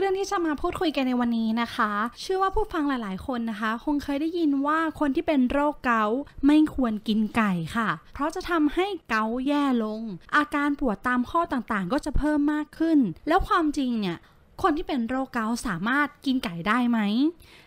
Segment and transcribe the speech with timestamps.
[0.00, 10.02] เรื่องที่จะมาพูดคุยกันในวันนี้นะคะ เชื่อว่าผู้ฟังหลาย ๆ คนนะคะ คงเคยได้ยินว่าคนที่เป็นโรคเกาต์ไม่ควรกินไก่ค่ะ เพราะจะทำให้เกาต์แย่ลง
[10.36, 14.18] อาการปวดตามข้อต่างๆ ก็จะเพิ่มมากขึ้น แล้วความจริงเนี่ย
[14.62, 16.98] คนที่เป็นโรคเกาต์สามารถกินไก่ได้ไหม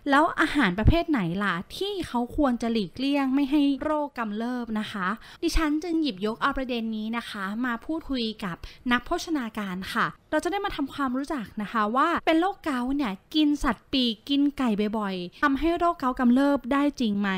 [0.09, 5.07] แล้วอาหารประเภทไหนล่ะ ที่เขาควรจะหลีกเลี่ยงไม่ให้โรคกำเริบนะคะ
[5.43, 8.55] ดิฉันจึงหยิบยกเอาประเด็นนี้นะคะ มาพูดคุยกับ
[8.91, 17.29] นักโภชนาการค่ะ เราจะได้มาทำความรู้จักนะคะว่าเป็นโรคเกาต์เนี่ยกินสัตว์ปีกกินไก่บ่อยๆทำให้โรคเกาต์กำเริบได้จริงไหม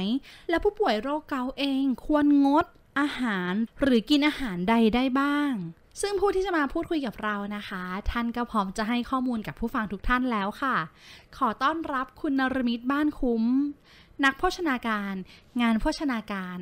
[0.49, 2.65] และผู้ป่วยโรคเกาต์เองควรงด
[2.99, 5.53] อาหารหรือกินอาหารใดได้บ้าง
[6.01, 10.75] ซึ่งผู้ที่จะมาพูดคุยกับเรานะคะ ท่านก็พร้อมจะให้ข้อมูลกับผู้ฟังทุกท่านแล้วค่ะ
[11.37, 13.43] ขอต้อนรับคุณนรมิตบ้านคุ้ม
[14.25, 15.13] นักโภชนาการ
[15.61, 16.57] งานโภชนาการ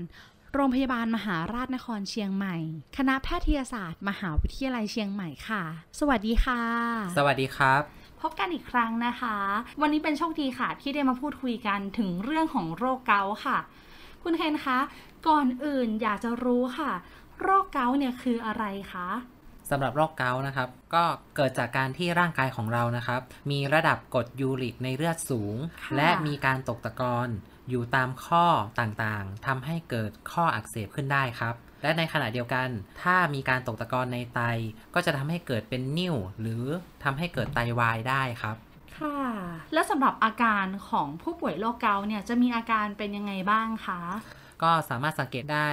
[0.54, 2.56] โรงพยาบาลมหาราชนครเชียงใหม่
[2.98, 5.64] คณะแพทยศาสตร์ มหาวิทยาลัยเชียงใหม่ค่ะ
[6.00, 6.62] สวัสดีค่ะ
[7.18, 7.82] สวัสดีครับ
[8.22, 9.36] พบกันอีกครั้งนะคะ
[9.82, 13.58] วันนี้เป็นโชคดีค่ะ ที่ได้มาพูดคุยกันถึงเรื่องของโรคเกาต์ค่ะ
[14.24, 14.80] คุณเคนคะ
[15.28, 16.92] ก่อนอื่นอยากจะรู้ค่ะ
[17.42, 18.64] โรคเกาต์เนี่ยคืออะไร
[18.94, 19.10] คะ
[19.70, 21.04] สำหรับโรคเกาต์นะครับ ก็
[21.36, 23.22] เกิดจากการที่ร่างกายของเรานะครับ
[23.52, 27.30] มีระดับกรดยูริกในเลือดสูงค่ะและมีการตกตะกอน
[27.70, 28.46] อยู่ตามข้อ
[28.80, 32.68] ต่างๆทำให้เกิดข้ออักเสบขึ้นได้ครับ และในขณะเดียวกัน
[33.02, 34.40] ถ้ามีการตกตะกอนในไต
[34.94, 36.64] ก็จะทำให้เกิดเป็นนิ่ว หรือ
[37.04, 38.56] ทำให้เกิดไตวายได้ครับ
[39.00, 39.20] ค่ะ
[39.74, 44.02] แล้วสำหรับอาการของผู้ป่วยโรคเกาต์เนี่ยจะมีอาการเป็นยังไงบ้างคะ
[44.64, 45.70] ก็สามารถสังเกตได้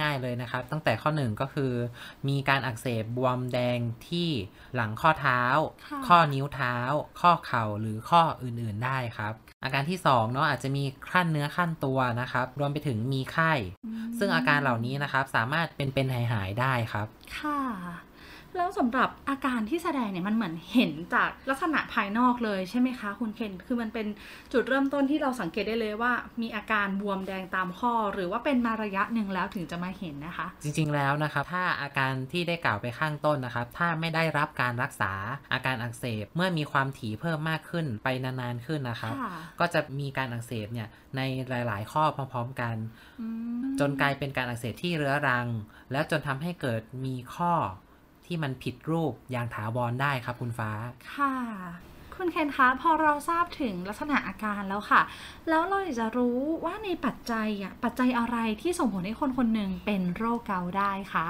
[0.00, 1.72] ง่าย ๆเลยนะครับ ตั้งแต่ข้อหนึ่งก็คือ
[2.28, 3.78] มีการอักเสบบวมแดง
[4.08, 4.28] ที่
[4.74, 5.42] หลังข้อเท้า
[5.88, 6.76] ค่ะข้อนิ้วเท้า
[7.20, 9.34] ข้อเข่าหรือข้ออื่นๆได้ครับ
[9.64, 13.52] อาการที่2เนาะอาจจะมีคลั่นเนื้อคลั่นตัวนะครับรวมไปถึงมีไข้
[14.18, 17.06] ซึ่งอาการเหล่านี้นะครับสามารถเป็นเป็นหายหายๆได้ครับ
[17.38, 17.60] ค่ะ
[18.56, 24.06] แล้วสำหรับอาการที่แสดงเนี่ยมันเหมือนเห็นจากลักษณะภายนอกเลยใช่ไหมคะคุณเคนคือมันเป็น
[24.52, 35.12] จุดเริ่มต้นที่เราสังเกตได้เลยว่า มีอาการบวมแดงตามข้อ หรือว่าเป็นมาระยะหนึ่งแล้วถึงจะมาเห็นนะคะ จริงๆแล้วนะครับถ้าอาการที่ได้กล่าวไปข้างต้นนะครับ ถ้าไม่ได้รับการรักษา
[35.52, 42.76] อาการอักเสบเมื่อมีความถี่เพิ่มมากขึ้นไปนานๆขึ้นนะครับค่ะก็จะมีการอักเสบเนี่ยในหลาย ๆ ข้อพร้อม ๆ กัน
[43.20, 43.28] อื
[43.62, 45.46] มจนกลายเป็นการอักเสบที่เรื้อรัง
[45.92, 47.52] แล้วจนทำให้เกิดมีข้อ
[48.26, 50.70] ที่มันผิดรูปอย่างถาวรได้ครับคุณฟ้า
[51.14, 51.34] ค่ะ
[52.16, 55.02] คุณเคนคะพอเราทราบถึงลักษณะอาการแล้วค่ะ
[55.48, 61.26] แล้วเราอยากจะรู้ว่าในปัจจัยอะปัจจัยอะไรที่ส่งผลให้คนคนหนึ่งเป็นโรคเกาต์ได้คะ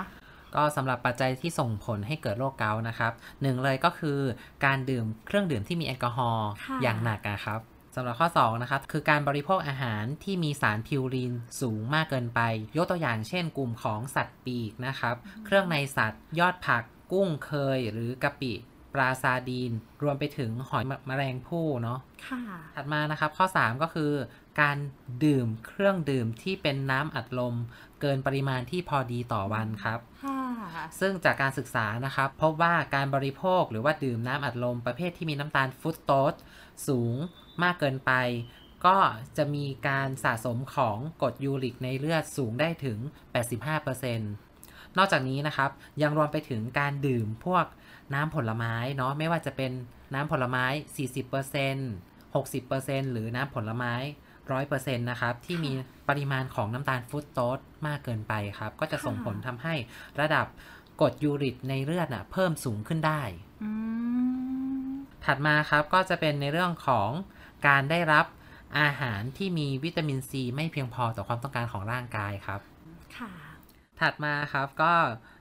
[0.54, 3.12] ก็สำหรับปัจจัยที่ส่งผลให้เกิดโรคเกาต์นะครับ
[3.42, 4.18] หนึ่งเลยก็คือ
[4.64, 7.60] การดื่มเครื่องดื่มที่มีแอลกอฮอล์ค่ะอย่างหนักนะครับ
[7.94, 12.40] สำหรับข้อ 2 นะครับ คือการบริโภคอาหารที่มีสารพิวรีนสูงมากเกินไป
[12.76, 18.52] ยกตัวอย่างเช่น กลุ่มของสัตว์ปีกนะครับ เครื่องในสัตว์ ยอดผัก กุ้งเคย หรือกะปิ
[18.94, 19.72] ปลาซาดีน
[20.02, 22.40] รวมไปถึงหอยแมลงภู่เนาะค่ะ
[22.74, 24.12] ถัดมานะครับข้อ 3 ก็คือ
[24.60, 24.76] การ
[25.24, 27.54] ดื่มเครื่องดื่มที่เป็นน้ำอัดลม
[28.00, 30.40] เกินปริมาณที่พอดีต่อวันครับค่ะ
[31.00, 36.34] ซึ่งจากการศึกษานะครับ พบว่าการบริโภคหรือว่าดื่มน้ำอัดลมประเภทที่มีน้ำตาลฟรุตโตส
[36.88, 37.16] สูง
[37.62, 38.12] มากเกินไป
[38.86, 38.96] ก็
[39.36, 42.98] จะมีการสะสมของกรดยูริกในเลือดสูงได้ถึง
[43.78, 44.18] 85%
[44.98, 45.70] นอกจากนี้นะครับ
[46.02, 47.66] ยังรวมไปถึงการดื่มพวก
[48.14, 49.72] น้ำผลไม้เนาะไม่ว่าจะเป็น
[50.14, 50.64] น้ำผลไม้
[51.50, 53.94] 40% 60%หรือน้ำผลไม้
[54.48, 55.72] 100%นะครับ ที่มี
[56.08, 59.74] ปริมาณของน้ำตาลฟรุตโตสมากเกินไปครับ ก็จะส่งผลทำให้
[60.20, 60.46] ระดับ
[61.00, 63.22] กรดยูริกในเลือดน่ะเพิ่มสูงขึ้นได้
[63.62, 63.70] อื
[64.86, 64.90] ม
[65.24, 67.10] ถัดมาครับก็จะเป็นในเรื่องของ
[67.66, 68.26] การได้รับ
[68.80, 72.60] อาหารที่มีวิตามินซีไม่เพียงพอต่อความต้องการของร่างกายครับ
[73.16, 73.30] ค่ะ
[74.00, 74.92] ถัดมาครับก็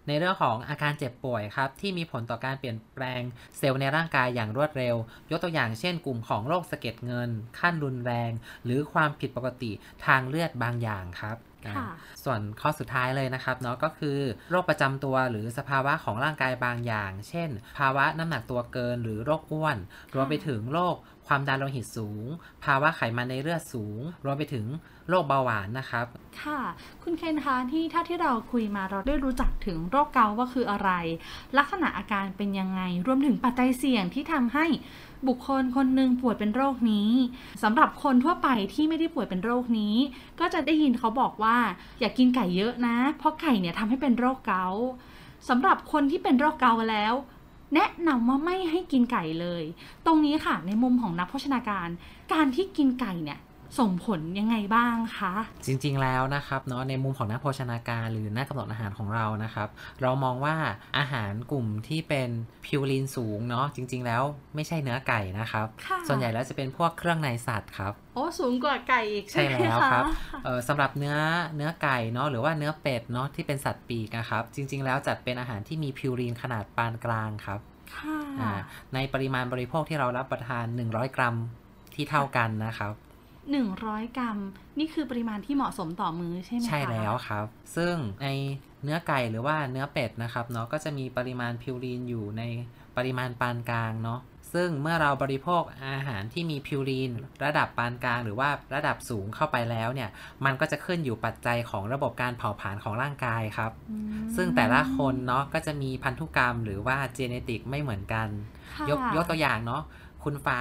[0.08, 3.22] ในเรื่องของอาการเจ็บป่วยครับ ที่มีผลต่อการเปลี่ยนแปลง
[3.58, 4.96] เซลล์ในร่างกายอย่างรวดเร็ว
[5.31, 7.30] ยกตัวอย่างเช่นกลุ่มของโรคสะเก็ดเงิน
[7.60, 8.31] ขั้นรุนแรง
[8.64, 9.72] หรือความผิดปกติ
[10.06, 11.38] ทางเลือดบางอย่างครับ
[11.78, 11.88] ค่ะ
[12.24, 14.18] ส่วนข้อสุดท้ายเลยนะครับเนาะก็คือ
[14.52, 19.78] โรคประจำตัวหรือสภาวะของร่างกายบางอย่าง เช่น ภาวะน้ำหนักตัวเกินหรือโรคอ้วน
[20.16, 20.96] รวมไปถึงโรค
[21.28, 22.25] ความดันโลหิตสูง
[22.64, 24.66] ภาวะไขมันในเลือดสูง รวมไปถึง
[25.10, 26.06] โรคเบาหวานนะครับ
[26.42, 26.60] ค่ะ
[27.04, 30.90] คุณเคนคะที่ถ้าที่เราคุยมาเราได้รู้จักถึงโรคเกาต์ว่าคืออะไร
[31.58, 34.66] ลักษณะอาการเป็นยังไง รวมถึงปัจจัยเสี่ยงที่ทำให้
[35.28, 37.12] บุคคลคนหนึ่งป่วยเป็นโรคนี้
[37.64, 39.96] สำหรับคนทั่วไปที่ไม่ได้ป่วยเป็นโรคนี้
[40.40, 41.58] ก็จะได้ยินเขาบอกว่า
[42.00, 44.86] อย่ากกินไก่เยอะนะ เพราะไก่เนี่ยทำให้เป็นโรคเกาต์
[45.50, 47.14] สำหรับคนที่เป็นโรคเกาต์แล้ว
[47.74, 49.64] แนะนำว่าไม่ให้กินไก่เลย
[50.06, 51.90] ตรงนี้ค่ะในมุมของนักโภชนาการ
[52.34, 53.40] การที่กินไก่เนี่ย
[53.80, 55.34] ส่งผลยังไงบ้างคะ
[55.66, 59.68] จริงๆแล้วนะครับเนาะในมุมของนักโภชนาการหรือนักกำหนดอาหารของเรานะครับ
[60.02, 60.56] เรามองว่า
[60.98, 62.30] อาหารกลุ่มที่เป็น
[62.66, 64.22] พิวรีนสูงเนาะจริง ๆ แล้ว
[64.56, 70.04] ไม่ใช่เนื้อไก่นะครับค่ะส่วนใหญ่แล้วจะเป็นพวกเครื่องในสัตว์ครับโอ้สูงกว่าไก่อีกใช่ใช่ไหมแล้วคะครับ
[70.44, 71.16] เอ่อสำหรับเนื้อ
[71.56, 77.60] เนื้อไก่เนาะหรือว่าเนื้อเป็ดเนาะที่เป็นสัตว์ปีกนะครับ จริง ๆ แล้วจัดเป็นอาหารที่มีพิวรีนขนาดปานกลางครับ
[77.96, 78.52] ค่ะอ่า
[78.94, 81.36] ในปริมาณบริโภคที่เรารับประทาน 100 กรัม
[81.96, 82.94] ที่เท่ากันนะครับ
[83.51, 84.38] หนึ่งร้อยกรัม
[84.80, 87.45] นี่คือปริมาณที่เหมาะสมต่อมื้อใช่ไหมคะใช่แล้วครับ
[87.75, 88.28] ซึ่งใน
[88.84, 92.44] เนื้อไก่หรือว่าเนื้อเป็ดนะครับเนาะก็จะมีปริมาณพิวรีนอยู่ใน
[92.98, 94.22] ปริมาณปานกลางเนาะ
[94.54, 97.12] ซึ่งเมื่อเราบริโภคอาหารที่มีพิวรีน
[97.45, 100.10] ระดับปานกลางหรือว่าระดับสูงเข้าไปแล้วเนี่ย
[100.45, 108.28] มันก็จะขึ้นอยู่ปัจจัยของระบบการเผาผลาญของร่างกายครับอืมซึ่งแต่ละคนเนาะก็จะมีพันธุกรรมหรือว่าเจเนติกไม่เหมือนกัน
[108.74, 109.84] ค่ะยกยกตัวอย่างเนาะ
[110.25, 110.60] คุณฟ้า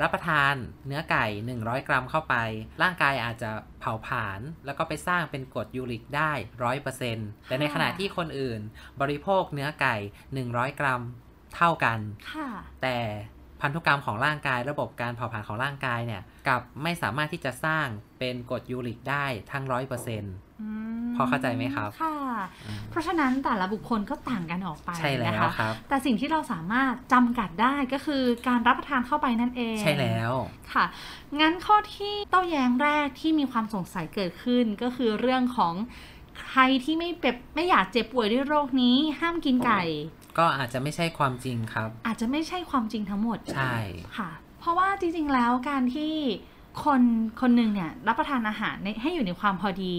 [0.00, 0.54] รับประทาน
[0.86, 1.26] เนื้อไก่
[1.58, 2.34] 100 กรัมเข้าไป
[2.82, 6.32] ร่างกายอาจจะเผาผลาญแล้วก็ไปสร้างเป็นกรดยูริกได้
[6.90, 8.60] 100%แต่ในขณะที่คนอื่น
[9.00, 9.96] บริโภคเนื้อไก่
[10.38, 11.02] 100 กรัม
[11.56, 11.98] เท่ากัน
[12.32, 12.48] ค่ะ
[12.82, 12.98] แต่
[13.60, 17.86] พันธุกรรมของร่างกายระบบการเผาผลาญของร่างกายเนี่ยกลับไม่สามารถที่จะสร้าง
[18.18, 20.68] เป็นกรดยูริกได้ทั้ง100%อื
[21.06, 22.14] มพอเข้าใจไหมครับ ค่ะ
[22.90, 30.32] เพราะฉะนั้นแต่ละบุคคลก็ต่างกันออกไปใช่แล้นะวคะครับแต่สิ่งที่เราสามารถจำกัดได้ก็คือการรับประทานเข้าไปนั่นเองใช่แล้ว
[30.74, 30.84] ค่ะ
[31.40, 35.74] งั้นข้อที่โต้แย้งแรกที่มีความสงสัยเกิดขึ้นก็คือเรื่องของ
[36.48, 39.82] ใครที่ไม่เจ็บไม่อยากเจ็บป่วยด้วยโรคนี้ ห้ามกินไก่
[40.38, 43.76] ก็อาจจะไม่ใช่ความจริงครับ อาจจะไม่ใช่ความจริงทั้งหมดใช่
[44.18, 46.14] ค่ะ เพราะว่าจริงๆแล้วการที่
[46.84, 47.02] คน
[47.40, 49.96] คนหนึ่งเนี่ยรับประทานอาหารในให้อยู่ในความพอดี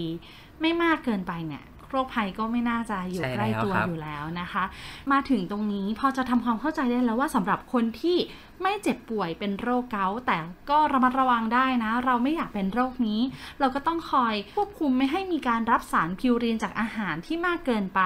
[0.60, 4.64] ไม่มากเกินไปเนี่ย โรคภัยก็ไม่น่าจะอยู่ใช่ใกล้ตัวแล้วครับอยู่แล้วนะคะ
[5.12, 8.18] มาถึงตรงนี้พอจะทำความเข้าใจได้แล้วว่าสำหรับคนที่
[8.62, 10.36] ไม่เจ็บป่วยเป็นโรคเกาต์แต่
[10.70, 13.20] ก็ระมัดระวังได้นะ เราไม่อยากเป็นโรคนี้
[13.60, 18.00] เราก็ต้องคอยควบคุมไม่ให้มีการรับสารพิวรีนจากอาหารที่มากเกินไป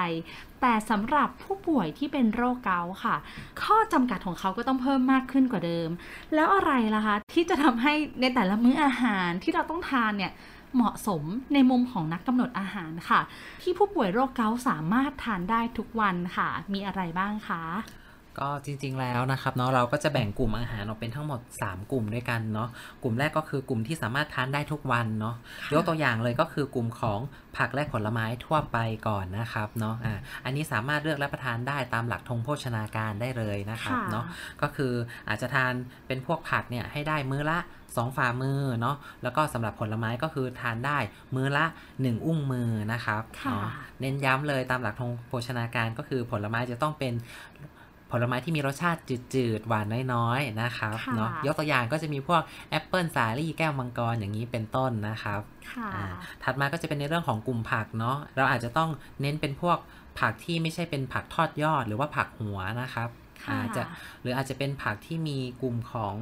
[0.62, 3.17] แต่สำหรับผู้ป่วยที่เป็นโรคเกาต์ค่ะ
[3.62, 5.88] ข้อจำกัดของเขาก็ต้องเพิ่มมากขึ้นกว่าเดิม
[6.35, 10.33] แล้วอะไรล่ะคะที่จะทำให้ในแต่ละมื้ออาหารที่เราต้องทานเนี่ย
[10.76, 13.20] เหมาะสมในมุมของนักกำหนดอาหารค่ะ
[13.62, 17.62] ที่ผู้ป่วยโรคเกาต์สามารถทานได้ทุกวันค่ะ มีอะไรบ้างคะ
[18.43, 22.69] ก็จริงๆแล้วนะครับเนาะเราก็จะแบ่งกลุ่มอาหารออกเป็นทั้งหมด 3 กลุ่มด้วยกันเนาะ
[23.02, 25.37] กลุ่มแรกก็คือกลุ่มที่สามารถทานได้ทุกวันเนาะ
[25.73, 27.20] ยกตัวอย่างเลยก็คือกลุ่มของ
[27.56, 28.78] ผักและผลไม้ทั่วไป
[29.08, 34.25] ก่อนนะครับเนาะอ่าอันนี้สามารถเลือกรับประทานได้ตามหลักธงโภชนาการได้เลยนะครับค่ะเนาะ
[34.62, 34.92] ก็คือ
[35.28, 35.73] อาจจะทาน
[36.06, 37.59] เป็นพวกผักเนี่ยให้ได้มื้อละ
[38.00, 40.99] 2 ฝ่ามือเนาะแล้วก็สำหรับผลไม้ก็คือทานได้
[41.35, 43.69] มื้อละ 1 อุ้งมือนะครับค่ะเนาะ
[44.00, 47.15] เน้นย้ำเลยตามหลักทงโภชนาการก็คือผลไม้จะต้องเป็น
[48.12, 49.00] ผลไม้ที่มีรสชาติ
[49.35, 55.41] จืดๆ หวานน้อยๆ นะครับค่ะเนาะยกตัวอย่างก็จะมีพวกแอปเปิลสาลี่แก้วมังกรอย่างนี้เป็นต้นนะครับ
[55.73, 56.05] ค่ะอ่า
[56.43, 59.79] ถัดมาก็จะเป็นในเรื่องของกลุ่มผักเนาะเราอาจจะต้องเน้นเป็นพวก
[60.21, 63.83] ผักที่ไม่ใช่เป็นผักทอดยอดหรือว่าผักหัวนะครับค่ะ อาจจะ
[64.21, 66.16] หรืออาจจะเป็นผักที่มีกลุ่มของ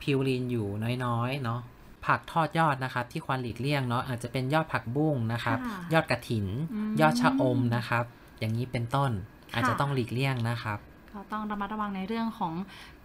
[0.00, 0.68] พิวรีนอยู่
[1.04, 1.60] น้อยๆเนาะ
[2.06, 8.04] ผักทอดยอดนะครับที่ควรหลีกเลี่ยงเนาะอาจจะเป็นยอดผักบุ้งนะครับค่ะยอดกระถินอืมยอดชะอมนะครับ
[8.38, 9.10] อย่างนี้เป็นต้น
[9.52, 10.78] ค่ะอาจจะต้องหลีกเลี่ยงนะครับ
[11.14, 12.54] ก็ต้องระมัดระวังในเรื่องของ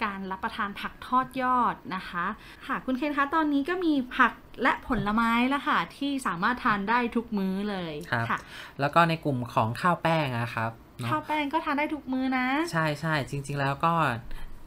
[0.04, 2.26] การรับประทานผักทอดยอดนะคะ
[2.68, 8.40] ค่ะคุณเคนคะตอนนี้ก็มีผักและผลไม้แล้วค่ะที่สามารถทานได้ทุกมื้อเลยครับค่ะ
[8.80, 13.94] แล้วก็ในกลุ่มของข้าวแป้งนะครับเนาะ ข้าวแป้งก็ทานได้ทุกมื้อนะ ใช่ใช่จริง ๆ แล้วก็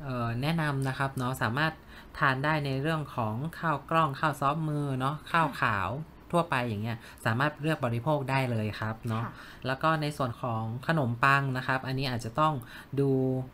[0.03, 1.73] เอ่อแนะนำนะครับเนาะสามารถ
[2.19, 5.91] ทานได้ในเรื่องของข้าวกล้องข้าวซอฟต์มือเนาะข้าวขาว
[6.35, 9.33] ทั่วไปอย่างเงี้ยสามารถเลือกบริโภคได้เลยครับเนาะค่ะ
[9.67, 12.55] แล้วก็ในส่วนของขนมปังนะครับ อันนี้อาจจะต้อง
[13.01, 13.11] ดู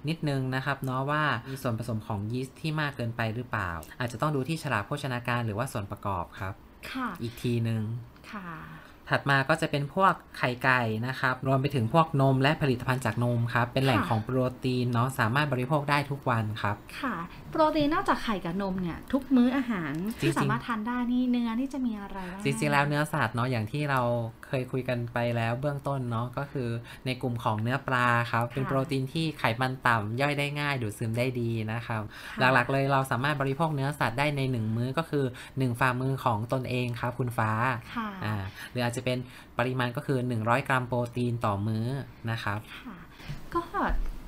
[0.08, 6.54] นิดนึงนะครับเนาะว่ามีส่วนผสมของยีสต์ที่มากเกินไปหรือเปล่า อาจจะต้องดูที่ฉลากโภชนาการหรือว่าส่วนประกอบครับ
[6.90, 7.82] ค่ะ อีกทีหนึ่ง
[8.32, 8.50] ค่ะ
[9.10, 17.14] ถัดมาก็จะเป็นพวกไข่ไก่นะครับ รวมไปถึงพวกนมและผลิตภัณฑ์จากนมครับ เป็นแหล่งค่ะของโปรตีนเนาะ สามารถบริโภคได้ทุกวันครับ ค่ะ
[17.50, 24.00] โปรตีนนอกจากไข่กับนมเนี่ย ทุกมื้ออาหารที่จริงๆสามารถทานได้นี่เนื้อนี่จะมีอะไรบ้าง จริงๆแล้วเนื้อสัตว์เนาะ อย่างที่เรา
[24.43, 26.68] เค ยคุยกันไปแล้วเบื้องต้นเนาะก็คือ
[27.06, 32.02] ในกลุ่มของเนื้อปลาครับเป็นโปรตีนที่ไขมันต่ำย่อยได้ง่ายดูดซึมได้ดีนะครับ
[32.40, 35.24] ค่ะหลักๆเลยเราสามารถบริโภคเนื้อสัตว์ได้ในหนึ่งมื้อก็คือ
[35.58, 37.50] หนึ่งฝ่ามือของตนเองครับคุณฟ้า
[37.94, 38.34] ค่ะอ่า
[38.70, 39.18] หรืออาจจะเป็น
[39.58, 41.86] ปริมาณก็คือ 100 กรัมโปรตีนต่อมื้อ
[42.30, 42.96] นะครับค่ะ
[43.54, 43.60] ก็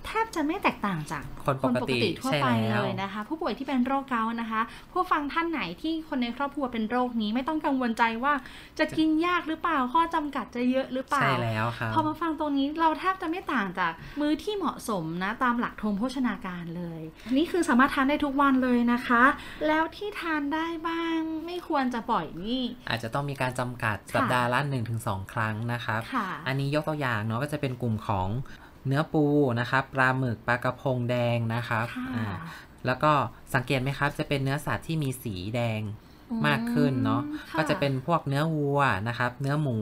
[0.07, 4.61] แทบจะไม่แตกต่างจากคนปกติทั่วใช่ไปแล้วเลยนะคะ ผู้ป่วยที่เป็นโรคเกาต์นะคะ
[4.93, 8.33] ผู้ฟังท่านไหนที่คนในครอบครัวเป็นโรคนี้ไม่ต้องกังวลใจว่า
[8.79, 17.03] จะกินยากหรือเปล่าข้อจำกัดจะเยอะหรือเปล่าใช่แล้วครับพอมาฟังตรงนี้เราแทบจะไม่ต่างจากมื้อที่เหมาะสมนะตามหลักธงโภชนาการเลย
[17.37, 19.25] นี่คือสามารถทานได้ทุกวันเลยนะคะ
[19.67, 24.61] แล้วที่ทานได้บ้างไม่ควรจะปล่อยนี่ อาจจะต้องมีการจำกัดสัปดาห์ละ
[24.97, 28.29] 1-2 ครั้งนะครับค่ะอันนี้ยกตัวอย่างเนาะก็จะเป็นกลุ่มของ
[28.87, 29.25] เนื้อปู
[29.61, 32.26] นะครับปลาหมึกปลากระพงแดงนะครับค่ะอ่า
[32.87, 33.12] แล้วก็
[33.55, 35.81] สังเกตไหมครับ จะเป็นเนื้อสัตว์ที่มีสีแดง
[36.47, 39.78] มากขึ้นเนาะอืมก็จะค่เป็นพวกเนื้อวัวนะครับ เนื้อหมู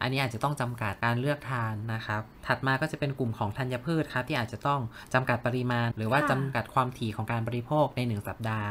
[0.00, 4.80] อันนี้อาจจะต้องจำกัดการเลือกทานนะครับ ถัดมาก็จะเป็นกลุ่มของธัญพืชครับ ที่อาจจะต้อง
[5.14, 8.70] จำกัดปริมาณ หรือว่าค่ะจำกัดความถี่ของการบริโภคใน 1 สัปดาห์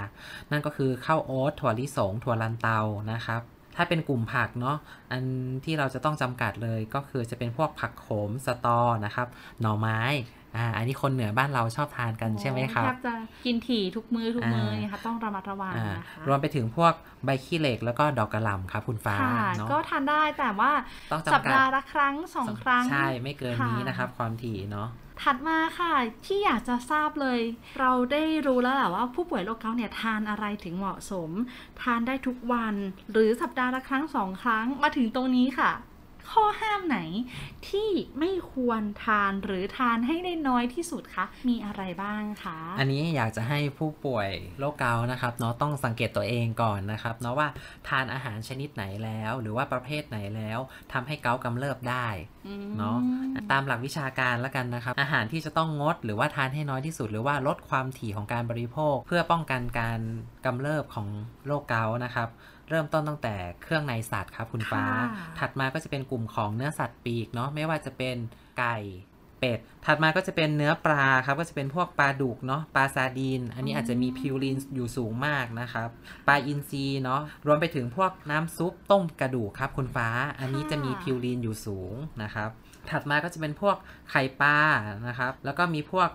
[0.51, 2.79] นั่นก็คือข้าวโอ๊ตถั่วลิสง ถั่วลันเตา
[3.11, 3.41] นะครับ
[3.75, 4.77] ถ้าเป็นกลุ่มผักเนาะ
[5.11, 5.23] อัน
[5.65, 9.27] ที่เราจะต้องจำกัดเลยก็คือจะเป็นพวกผักโขมสตอนะครับ
[9.61, 10.01] หน่อไม้
[10.57, 13.13] อ่าอันนี้คนเหนือบ้านเราชอบทานกันใช่ไหมครับแทบจะ
[13.45, 16.93] กินถี่ทุกมือ้อทุกมื้ออ่านะคะต้องระมัดระวังอ่านะคะรวมไปถึงพวก
[17.25, 20.71] ใบขี้เหล็กแล้วก็ดอกกระหล่ำครับคุณฟ้าค่ะเนาะก็ทานได้แต่ว่า
[21.11, 24.89] ต้องสัปจำกัดดาห์ละครั้งสองครั้ง ใช่ไม่เกินนี้ค่ะนะครับความถี่เนาะ
[25.21, 25.93] ถัดมาค่ะ
[26.25, 27.39] ที่อยากจะทราบเลย
[27.79, 31.29] เราได้รู้แล้วแหละว่าผู้ป่วยโรคเกาต์เนี่ยทานอะไรถึงเหมาะสม
[31.81, 32.75] ทานได้ทุกวัน
[33.11, 35.71] หรือสัปดาห์ละครั้งสองครั้งมาถึงตรงนี้ค่ะ
[36.31, 36.99] ข้อห้ามไหน
[37.69, 37.89] ที่
[38.19, 44.29] ไม่ควรทานหรือทานให้ได้น้อยที่สุดคะ มีอะไรบ้างคะ อันนี้อยากจะให้ผู้ป่วย
[44.59, 47.47] โรคเกาต์นะครับเนาะต้องสังเกตตัวเองก่อนนะครับเนาะว่า
[47.89, 50.59] ทานอาหารชนิดไหนแล้ว หรือว่าประเภทไหนแล้ว
[50.93, 52.07] ทำให้เกาต์กำเริบได้
[52.77, 52.97] เนาะ
[53.51, 59.99] ตามหลักวิชาการแล้วกันนะครับ อาหารที่จะต้องงดหรือว่าทานให้น้อยที่สุด หรือว่าลดความถี่ของการบริโภค เพื่อป้องกันการ
[60.45, 61.07] กำเริบของ
[61.45, 62.29] โรคเกาต์นะครับ
[62.69, 65.07] เริ่มต้นตั้งแต่เครื่องในสัตว์ครับคุณฟ้าค่ะ
[65.39, 68.15] ถัดมาก็จะเป็นกลุ่มของเนื้อสัตว์ปีกเนาะไม่ว่าจะเป็น
[68.59, 68.77] ไก่
[69.39, 75.89] เป็ด ถัดมาก็จะเป็นเนื้อปลาครับก็จะเป็นพวกปลาดุกเนาะปลาซาดีน อันนี้อาจจะมีพิวรินอยู่สูงมากนะครับ
[76.27, 80.07] ปลาอินทรีเนาะรวมไปถึงพวกน้ำซุปต้มกระดูกครับคุณฟ้า
[80.39, 81.93] อันนี้จะมีพิวรินอยู่สูง
[82.23, 82.49] นะครับ
[82.89, 83.75] ถัดมาก็จะเป็นพวก
[84.11, 84.57] ไข่ปลา
[85.07, 86.09] นะครับ แล้วก็มีพวก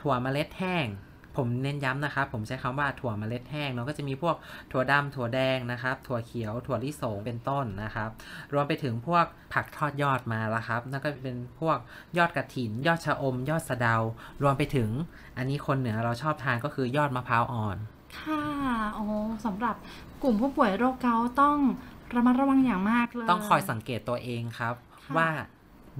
[0.00, 0.86] ถั่วเมล็ดแห้ง
[1.36, 4.36] ผมเน้นย้ำนะครับ ผมใช้คำว่าถั่วเมล็ดแห้งเนาะก็จะมีพวก
[4.72, 8.08] ถั่วดำถั่วแดงนะครับ ถั่วเขียว ถั่วลิสงเป็นต้นนะครับ
[8.52, 11.78] รวมไปถึงพวกผักทอดยอดมาแล้วครับแล้วก็เป็นพวก
[12.18, 13.96] ยอดกระถิน ยอดชะอม ยอดสะเดา
[14.42, 14.90] รวมไปถึง
[15.36, 17.76] อันนี้คนเหนือเราชอบทานก็คือยอดมะพร้าวอ่อน
[18.18, 18.42] ค่ะ
[18.94, 19.04] โอ้
[19.44, 19.76] สำหรับ
[20.22, 21.58] กลุ่มผู้ป่วยโรคเกาต์ต้อง
[22.14, 24.74] ระมัดระวังอย่างมากเลย ต้องคอยสังเกตตัวเองครับ
[25.04, 25.28] ค่ะว่า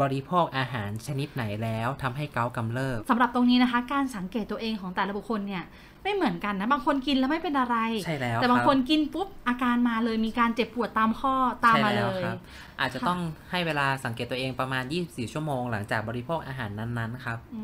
[0.01, 5.65] บริโภคอาหารชนิดไหนแล้วทำให้เกาต์กำเริบสำหรับตรงนี้นะคะ การสังเกตตัวเองของแต่ละบุคคลเนี่ย
[6.03, 12.39] ไม่เหมือนกันนะ บางคนกินแล้วไม่เป็นอะไร ใช่แล้วแต่บางรับคนกินปุ๊บอาการมาเลยมีการเจ็บปวดตามข้อตามมาเลใช่แวยครับ
[12.81, 17.63] อาจจะค่ะต้องให้เวลาสังเกตตัวเองประมาณ 24 ชั่วโมงหลังจากบริโภคอาหารนั้นๆครับอื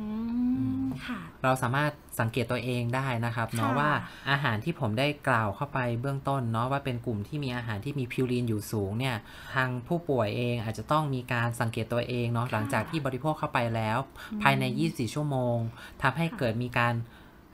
[0.82, 3.90] มค่ะเราสามารถสังเกตตัวเองได้นะครับเนาะค่ะว่า
[4.30, 9.16] อาหารที่ผมได้กล่าวเข้าไปเบื้องต้นเนาะว่าเป็นกลุ่มที่มีอาหารที่มีพิวรีนอยู่สูงเนี่ย
[9.54, 13.98] ทางผู้ป่วยเองอาจจะต้องมีการสังเกตตัวเองเนาะหลังจากที่บริโภคเข้าไปแล้ว
[14.42, 15.56] ภายใน 24 ชั่วโมง
[16.02, 16.94] ทำให้เกิดมีการ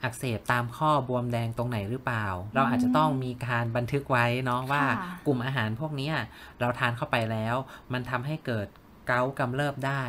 [0.03, 2.25] อักเสบตามข้อบวมแดงตรงไหนหรือเปล่า
[2.55, 6.15] เราอาจจะต้องมีการบันทึกไว้เนาะว่าค่ะกลุ่มอาหารพวกเนี้ย
[6.59, 7.55] เราทานเข้าไปแล้ว
[7.93, 8.67] มันทำให้เกิด
[9.07, 10.03] เกาต์กำเริบได้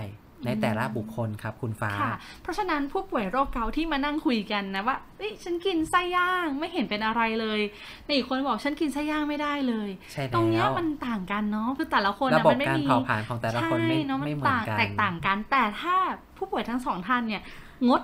[0.47, 7.61] ในแต่ละบุคคลครับคุณฟ้าค่ะเพราะฉะนั้นผู้ป่วยโรคเกาต์ที่มานั่งคุยกันนะว่าเอ้ยฉันกินไส้ย่างไม่เห็นเป็นอะไรเลย
[8.05, 15.95] ในอีกคนบอกฉันกินไส้ย่างไม่ได้เลยใช่ตรงเนี้แล้ยวมันต่างกันเนาะคือแต่ละคนระนะบบมันไม่การมีเผาผลาญของแต่ละคนไม่ใช่เนาะมันไม่เหมือนต่างกันแตกต่างกัน แต่ถ้า
[16.37, 17.43] ผู้ป่วยทั้งสองท่านเนี่ย
[17.89, 18.01] งด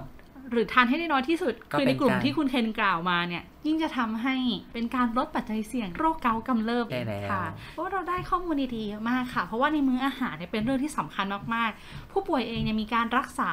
[0.51, 4.37] หรือทานให้ได้น้อยที่สุดก็คือเป็ในนกลุ่มการที่คุณเคนกล่าวมาเนี่ย ยิ่งจะทำให้
[4.75, 13.51] เป็นการลดปัจจัยเสี่ยงโรคเกาต์กำเริบได้แล้วค่ะเพราะว่าเราได้ข้อมูลดีๆเยอะมากค่ะ เพราะว่าในมื้ออาหารเนี่ยเป็นเรื่องที่สำคัญมากๆ ผู้ป่วยเองเนี่ยมีการรักษา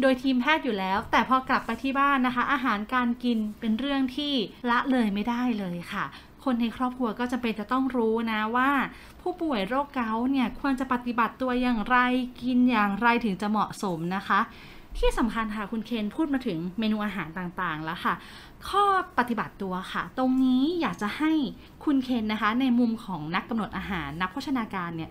[0.00, 4.34] โดยทีมแพทย์อยู่แล้ว แต่พอกลับไปที่บ้านนะคะ อาหารการกินเป็นเรื่องที่
[4.70, 6.04] ละเลยไม่ได้เลยค่ะ
[6.44, 8.70] คนในครอบครัวก็จะเป็นจะต้องรู้นะว่า
[9.22, 11.96] ผู้ป่วยโรคเกาต์เนี่ยควรจะปฏิบัติตัวอย่างไร
[12.42, 14.40] กินอย่างไรถึงจะเหมาะสมนะคะ
[14.98, 18.14] ที่สำคัญค่ะคุณเคนพูดมาถึงเมนูอาหารต่างๆแล้วค่ะ
[18.68, 18.84] ข้อ
[19.18, 21.32] ปฏิบัติตัวค่ะ ตรงนี้อยากจะให้
[21.84, 25.10] คุณเคนนะคะ ในมุมของนักกำหนดอาหาร นักโภชนาการเนี่ย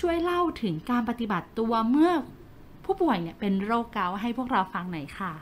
[0.00, 2.10] ช่วยเล่าถึงการปฏิบัติตัวเมื่อ
[2.84, 5.32] ผู้ป่วยเนี่ยเป็นโรคเกาต์ให้พวกเราฟังหน่อยค่ะ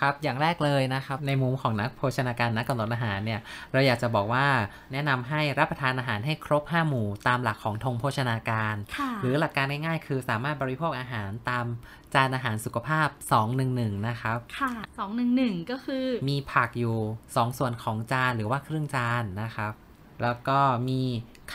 [0.00, 3.40] ครับอย่างแรกเลยนะครับในมุมของนักโภชนาการนักกำหนดอาหารเนี่ย
[3.72, 4.46] เราอยากจะบอกว่า
[4.92, 11.66] แนะนำให้รับประทานอาหารให้ครบ 5 หมู่ตามหลักของธงโภชนาการค่ะหรือหลักการง่ายๆ คือสามารถบริโภคอาหารตาม
[12.14, 13.08] จานอาหารสุขภาพ
[13.58, 16.96] 211 นะครับ ค่ะสองหนึ่งหนึ่งก็คือ มีผักอยู่
[17.26, 19.72] 2 ส่วนของจานหรือว่าครึ่งจานนะครับ
[20.22, 20.58] แล้วก็
[20.88, 21.02] มี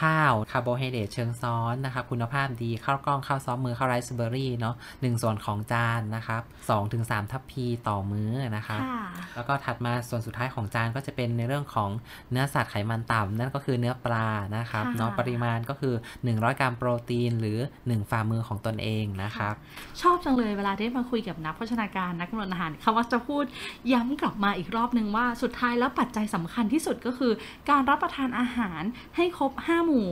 [0.02, 6.42] ข้าวคาร์โบไฮเดรตเชิงซ้อนนะครับคุณภาพดีข้าวกล้องข้าวซอฟมือข้าวไรซ์เบอร์รี่เนาะหนึ่งส่วนของจานนะครับ
[6.88, 9.04] 2-3ทัพพีต่อมื้อนะครับค่ะ
[9.36, 11.90] แล้วก็ถัดมาส่วนสุดท้ายของจานก็จะเป็นในเรื่องของ
[12.32, 14.28] เนื้อสัตว์ไขมันต่ำนั่นก็คือเนื้อปลา
[14.58, 15.94] นะครับค่ะเนาะปริมาณก็คือ
[16.28, 19.54] 100 กรัมโปรตีนหรือ 1 ฝ่ามือของตนเองนะครับ
[20.02, 23.46] ชอบจังเลยเวลาได้มาคุยกับนักโภชนาการนักกำหนดอาหารเขาว่าจะพูด
[23.94, 27.32] ย้ำกลับมาอีกรอบนึงว่าสุดท้ายแล้วปัจจัยสำคัญที่สุดก็คือ
[27.70, 28.82] การรับประทานอาหาร
[29.16, 30.08] ให้ครบ5หมู่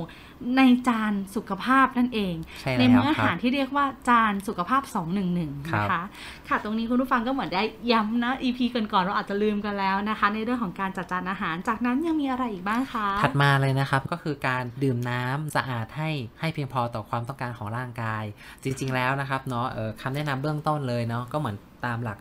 [0.57, 4.84] ในจานสุขภาพนั่นเองใช่ในแล้วมื้ออาครัหารบที่เรียกว่าจานสุขภาพ
[5.25, 6.01] 211ครับนะคะ
[6.50, 18.24] ค่ะ ตรงนี้คุณผู้ฟังก็เหมือนได้ย้ำนะ EP ก่อนๆเราอาจจะลืมกันแล้วนะคะ ในเรื่องของการจัดจานอาหาร จากนั้นยังมีอะไรอีกบ้างคะ ถัดมาเลยนะครับ ก็คือการดื่มน้ำสะอาดให้ให้เพียงพอต่อความต้องการของร่างกาย
[18.63, 21.55] จริง ๆ แล้วนะครับเนาะเออคำแนะนำเบื้องต้นเลยเนาะ ก็เหมือน
[21.86, 22.19] ตามหลัก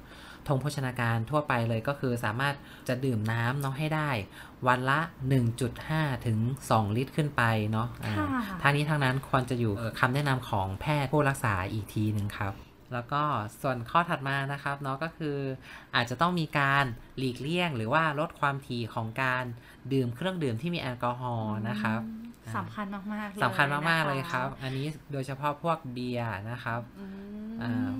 [0.48, 2.54] ธงโภชนาการทั่วไปเลยก็คือสามารถ
[2.88, 4.10] จะดื่มน้ำเนาะให้ได้
[4.66, 5.00] วันละ
[5.62, 6.38] 1.5 ถึง
[6.70, 7.42] 2 ลิตรขึ้นไป
[7.72, 12.52] เนาะอ่าค่ะทางนี้ทางนั้นควรจะอยู่เอ่อคำแนะนำของแพทย์ผู้รักษาอีกทีหนึ่งครับ
[12.92, 13.22] แล้วก็
[13.62, 15.36] ส่วนข้อถัดมานะครับเนาะก็คือ
[15.94, 16.84] อาจจะต้องมีการ
[17.18, 19.44] หลีกเลี่ยง หรือว่าลดความถี่ของการ
[19.92, 22.00] ดื่มเครื่องดื่มที่มีแอลกอฮอล์นะครับ
[22.56, 27.06] สำคัญมากๆเลยสำคัญมากๆเลยนะะครับ อันนี้โดยเฉพาะพวกเบียร์นะครับอื
[27.44, 27.90] มอ่า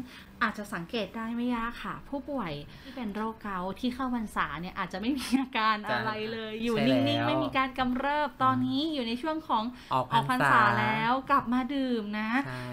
[0.42, 2.52] อาจจะสังเกตได้ไม่ยากค่ะ ผู้ป่วย
[2.84, 12.70] ที่เป็นโรคเกาต์ที่เข้าพรรษาเนี่ยอาจจะไม่มีอาการอะไรเลย อยู่ใช่นิ่งแล้วๆไม่มีการกำเริบตอนนี้อยู่ในช่วงของออกออกพรรษาแล้วกลับมาดื่มนะใช่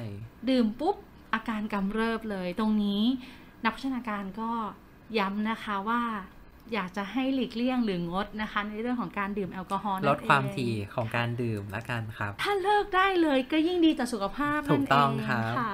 [0.49, 0.95] ดื่มปุ๊บ
[1.33, 3.03] อาการกำเริบเลย ตรงนี้
[3.63, 4.51] นักพัฒนาการก็
[5.19, 6.01] ย้ำนะคะว่า
[6.73, 15.71] อยากจะให้หลีกเลี่ยงหรืองดนะคะ ในเรื่องของการดื่มแอลกอฮอล์นั่นลดความเองถี่ของการดื่มละกันครับ ถ้าเลิกได้เลยก็ยิ่งดีต่อสุขภาพถูนั่นกต้องเองครับค่ะ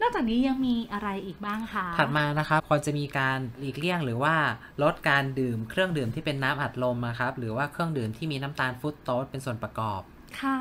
[0.00, 4.34] นอกจากนี้ยังมีอะไรอีกบ้างคะ ถัดมานะครับควรจะมีการหลีกเลี่ยงหรือว่า
[4.82, 10.02] ลดการดื่มเครื่องดื่มที่เป็นน้ำอัดลมนะครับ หรือว่าเครื่องดื่มที่มีน้ำตาลฟรุตโตสเป็นส่วนประกอบ
[10.40, 10.58] ค่ะ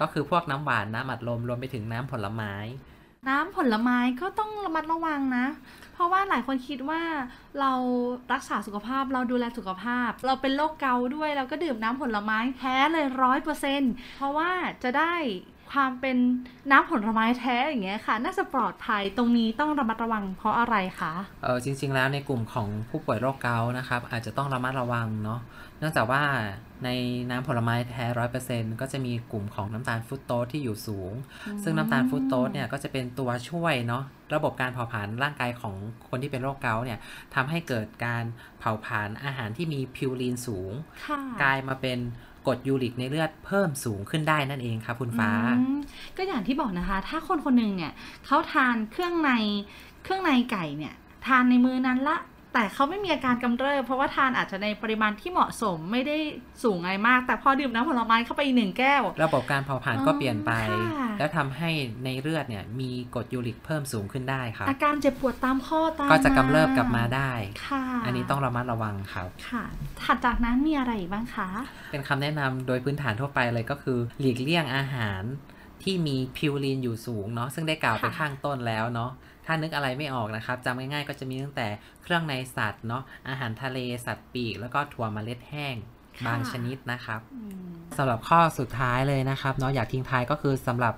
[0.00, 2.54] ก็คือพวกน้ำหวานน้ำอัดลมรวมไปถึงน้ำผลไม้
[3.28, 5.46] น้ำผลไม้ก็ต้องระมัดระวังนะ
[5.94, 7.02] เพราะว่าหลายคนคิดว่า
[7.60, 7.72] เรา
[8.32, 13.82] รักษาสุขภาพเราดูแลสุขภาพ เราเป็นโรคเกาต์ด้วยเราก็ดื่มน้ำผลไม้แท้เลยร้อยเปอร์เซ็น
[14.16, 14.50] เพราะว่า
[14.82, 15.14] จะได้
[15.72, 16.16] ความเป็น
[16.70, 25.40] น้ำผลไม้แท้อย่างเงี้ยค่ะ น่าจะปลอดภัยตรงนี้ต้องระมัดระวังเพราะอะไรคะเออจริง ๆ แล้วในกลุ่มของผู้ป่วยโรคเกาต์นะครับ อาจจะต้องระมัดระวังเนาะ
[25.78, 26.22] เนื่องจากว่า
[26.84, 26.88] ใน
[27.30, 31.12] น้ำผลไม้แท้ร้อยเปอร์เซ็นก็จะมีกลุ่มของน้ำตาลฟรุตโตสที่อยู่สูง
[31.62, 34.02] ซึ่งน้ำตาลฟรุตโตสเนี่ยก็จะเป็นตัวช่วยเนาะ
[34.34, 35.74] ระบบการเผาผลาญร่างกายของ
[36.08, 36.98] คนที่เป็นโรคเกาต์เนี่ย
[37.34, 38.24] ทำให้เกิดการ
[38.58, 40.72] เผาผลาญอาหารที่มีพิวรีนสูง
[41.06, 41.98] ค่ะกลายมาเป็น
[42.46, 45.30] กรดยูริกในเลือดเพิ่มสูงขึ้นได้นั่นเองครับคุณฟ้า
[46.16, 47.92] ก็อย่างที่บอกนะคะ ถ้าคนคนหนึ่งเนี่ย
[48.26, 49.30] เขาทานเครื่องใน
[50.02, 50.94] เครื่องในไก่เนี่ย
[51.26, 52.16] ทานในมือนั้นละ
[52.54, 56.16] แต่เขาไม่มีอาการกำเริบเพราะว่าทานอาจจะในปริมาณที่เหมาะสมไม่ได้
[56.64, 60.52] สูงอะไรมาก แต่พอดื่มน้ำผลไม้เข้าไปอีกหนึ่งแก้ว ระบบการเผาผลาญก็อ๋อเปลี่ยนไป
[60.96, 61.70] ค่ะแล้วทำให้
[62.04, 67.32] ในเลือดเนี่ยมีกรดยูริกเพิ่มสูงขึ้นได้ครับอาการเจ็บปวดตามข้อตามก็จะมากำเริบกลับมาได้
[67.66, 69.64] ค่ะอันนี้ต้องระมัดระวังครับค่ะ
[70.02, 71.48] ถัดจากนั้นมีอะไรอีกบ้างคะ
[71.90, 75.22] เป็นคำแนะนำโดยพื้นฐานทั่วไปเลยก็คือ หลีกเลี่ยงอาหาร
[75.82, 79.10] ที่มีพิวรีนอยู่สูงเนาะซึ่งได้กล่าวไปค่ะข้างต้นแล้วเนาะ
[79.46, 81.66] ถ้านึกอะไรไม่ออกนะครับจำง่ายๆก็จะมีตั้งแต่
[82.02, 85.76] เครื่องในสัตว์เนาะอาหารทะเลสัตว์ปีก แล้วก็ถั่วเมล็ดแห้ง
[86.26, 90.94] บางชนิดนะครับอืมสำหรับข้อสุดท้ายเลยนะครับเนาะอยากทิ้งท้ายก็คือสำหรับ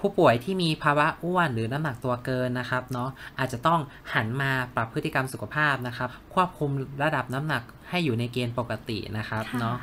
[0.00, 3.80] ผู้ป่วยที่มีภาวะอ้วนหรือน้ำหนักตัวเกินนะครับเนาะอาจจะต้อง
[4.14, 6.70] หันมาปรับพฤติกรรมสุขภาพนะครับ ควบคุม
[7.02, 9.76] ระดับน้ำหนักให้อยู่ในเกณฑ์ปกตินะครับค่ะเนาะ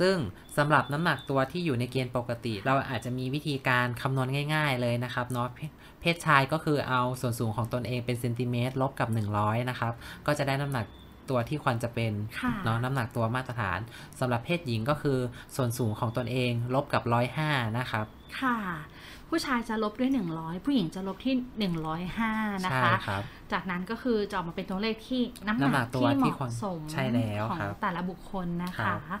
[0.00, 0.16] ซึ่ง
[0.56, 5.60] สำหรับน้ำหนักตัวที่อยู่ในเกณฑ์ปกติ เราอาจจะมีวิธีการคำนวณง่าย ๆ เลยนะครับเนาะเพ
[6.00, 9.92] เพศชายก็คือเอาส่วนสูงของตนเองเป็นเซนติเมตรลบกับ 100 นะครับ
[10.26, 10.86] ก็จะได้น้ำหนัก
[11.30, 13.78] ตัวที่ควรจะเป็นค่ะเนาะน้ำหนักตัวมาตรฐาน
[14.20, 15.18] สำหรับเพศหญิงก็คือ
[15.56, 17.02] ส่วนสูงของตนเองลบกับ
[17.40, 18.06] 105 นะครับ
[18.40, 18.58] ค่ะ
[19.28, 21.34] ผู้ชายจะลบด้วย 100 ผู้หญิงจะลบที่
[22.00, 29.20] 105 นะใช่คะครับจากนั้นก็คือจะออกมาเป็นตัวเลขที่น้ำหน้ำหนันักกตัวที่เหที่มาะควรสมใช่แล้วของครับแต่ละบุคคลนะครัคะบ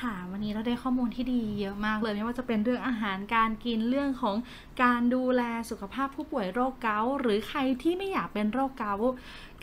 [0.00, 4.36] ค่ะ วันนี้เราได้ข้อมูลที่ดีเยอะมากเลยไม่ว่าจะเป็นเรื่องอาหารการกินเรื่องของ
[4.82, 9.08] การดูแลสุขภาพผู้ป่วยโรคเกาต์หรือใครที่ไม่อยากเป็นโรคเกาต์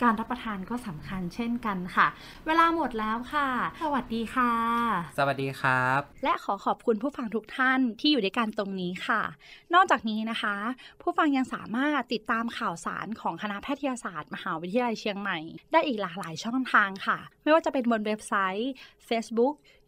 [0.02, 2.06] การรับประทานก็สำคัญเช่นกันค่ะ
[2.46, 3.48] เวลาหมดแล้วค่ะ
[3.82, 4.52] สวัสดีค่ะ
[5.18, 9.22] สวัสดีครับ และขอขอบคุณผู้ฟังทุกท่านที่อยู่ด้วยกันตรงนี้ค่ะ
[9.74, 10.56] นอกจากนี้นะคะ
[11.00, 15.38] ผู้ฟังยังสามารถติดตามข่าวสารของคณะแพทยศาสตร์ มหาวิทยาลัยเชียงใหม่
[15.72, 18.72] ได้อีกหลากหลายช่องทางค่ะ ไม่ว่าจะเป็นบนเว็บไซต์
[19.08, 19.54] Facebook